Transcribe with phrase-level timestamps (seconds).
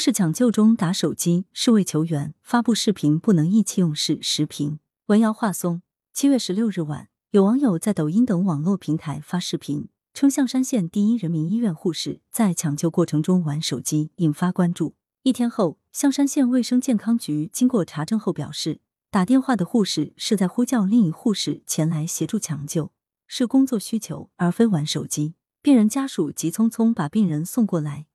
[0.00, 4.18] 士抢救中打手机是为求援，发布视频不能意气用事。
[4.22, 5.82] 时评文瑶话松。
[6.14, 14.94] 七月十六日晚，有网友在抖音等网络平台发视频，称象山县第一人民医院护士在抢救过程中玩手机，引发关注。
[15.22, 18.80] 一天后，象山县卫生健康局经过查证后表示，
[19.10, 22.90] 打电话的护士是在呼叫另一护士前来协助抢救，
[23.26, 25.34] 是工作需求，而非玩手机。
[25.60, 28.06] 病人家属急匆匆把病人送过来。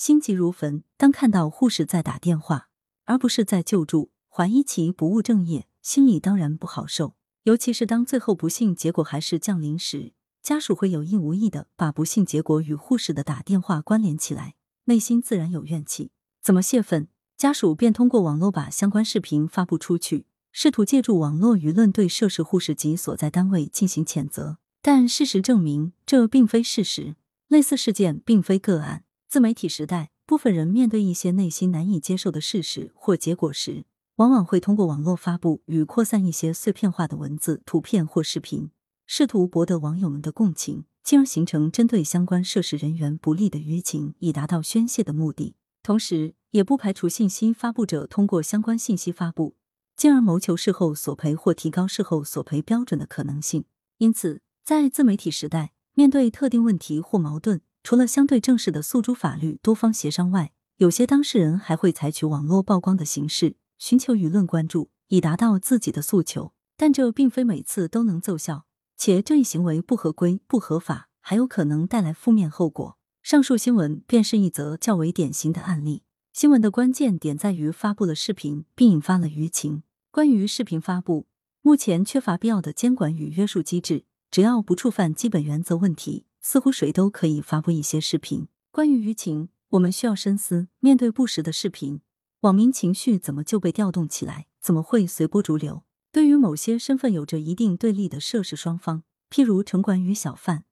[0.00, 2.70] 心急如焚，当看到护士在打电话，
[3.04, 7.16] 而不是在救助，怀疑其不务正业，心里当然不好受。
[7.42, 16.12] 尤其是当最后不幸结果还是降临时，家属会有意无意的把不幸结果与护士的打电话关联起来，内心自然有怨气。
[16.42, 17.08] 怎么泄愤？
[17.36, 24.56] 家属便通过网络把相关视频发布出去，试图借助网络舆论对涉事护士及所在单位进行谴责。
[24.80, 27.16] 但事实证明，这并非事实。
[27.48, 29.04] 类似事件并非个案。
[29.30, 33.84] 自媒体时代，部分人面对一些内心难以接受的事实或结果时，
[34.16, 38.72] 往往会通过网络发布与扩散一些碎片化的文字、图片或视频，
[39.06, 45.54] 试图博得网友们的共情，进而形成针对相关涉事人员不利的舆情，以达到宣泄的目的。
[45.84, 49.54] 同时，也不排除信息发布者通过相关信息发布，
[49.94, 53.64] 进而谋求事后索赔或提高事后索赔标准的可能性。
[53.98, 66.52] 因此，在自媒体时代，面对特定问题或矛盾，除了相对正式的诉诸法律、多方协商外，有些当事人还会采取网络曝光的形式，寻求舆论关注，以达到自己的诉求。
[66.76, 68.64] 但这并非每次都能奏效，
[68.96, 72.96] 且这一行为不合规、不合法，还有可能带来负面后果。
[73.22, 76.04] 上述新闻便是一则较为典型的案例。
[76.32, 79.82] 新闻的关键点在于发布了视频，并引发了舆情。
[80.10, 81.26] 关于视频发布，
[81.60, 86.24] 目前缺乏必要的监管与约束机制，只要不触犯基本原则问题。
[86.40, 88.48] 似乎谁都可以发布一些视频。
[88.70, 92.00] 关于舆情，我们需要深思：面对不实的视频，
[92.40, 94.46] 网民情绪怎么就被调动起来？
[94.60, 95.84] 怎么会随波逐流？
[96.12, 100.64] 对于某些身份有着一定对立的涉事双方，譬如城管与小贩、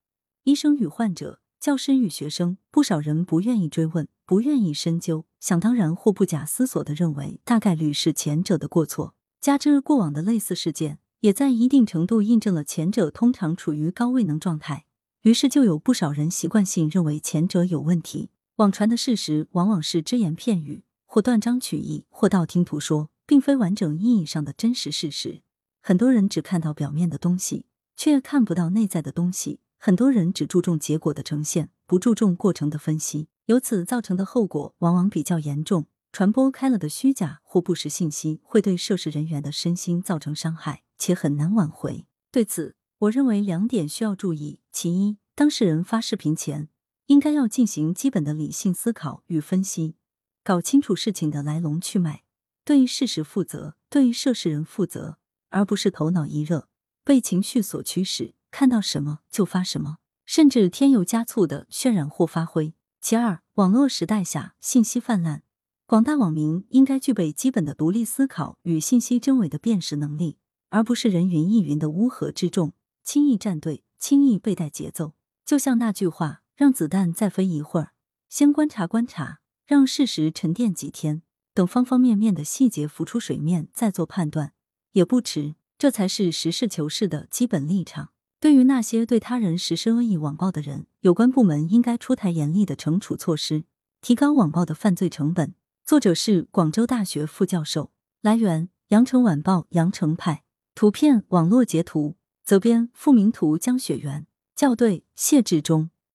[0.44, 9.14] 医生与患者、教师与学生，不少人不愿意追问，不愿意深究，想当然或不假思索的认为大概率是前者的过错。
[9.40, 14.86] 加之过往的类似事件，也在一定程度印证了前者通常处于高位能状态。
[15.22, 18.30] 于是就有不少人习惯性认为前者有问题。
[18.56, 25.42] 网传的事实往往是只言片语，或断章取义，或道听途说，并非完整意义上的真实事实。
[25.80, 29.60] 很多人只看到表面的东西，却看不到内在的东西。
[29.78, 35.86] 很多人只注重结果的呈现，不注重过程的分析，由此造成的后果往往比较严重。
[36.10, 42.06] 传播开了的虚假或不实信息，会对涉事人员的身心造成伤害，且很难挽回。
[42.32, 46.68] 对此，我认为两点需要注意：其一，当事人发视频前，
[47.06, 49.94] 应该要进行基本的理性思考与分析，
[50.42, 52.24] 搞清楚事情的来龙去脉，
[52.64, 55.18] 对事实负责，对涉事人负责，
[55.50, 56.68] 而不是头脑一热，
[57.04, 62.74] 被情绪所驱使，看到什么就发什么，甚至添油加醋的渲染或发挥。
[63.00, 65.44] 其二，网络时代下信息泛滥，
[65.86, 70.38] 广大网民应该具备基本的独立思考与信息真伪的辨识能力，
[70.70, 72.72] 而不是人云亦云的乌合之众。
[73.08, 77.92] 轻易站队，轻易被带节奏，就像那句话：“让子弹再飞一会儿，
[78.28, 81.22] 先观察观察，让事实沉淀几天，
[81.54, 84.52] 等方方面面的细节浮出水面，再做判断
[84.92, 88.10] 也不迟。”这才是实事求是的基本立场。
[88.38, 93.64] 对于那些对他人实施恶意网暴的人，有关部门应该出台严厉的惩处措施，
[94.02, 95.54] 提高网暴的犯罪成本。
[95.82, 97.90] 作者是广州大学副教授。
[98.20, 100.44] 来源：羊城晚报羊城派。
[100.74, 102.17] 图片：网络截图。
[102.48, 104.26] 责编：付明图，江雪原
[104.56, 105.90] 校对：谢志忠。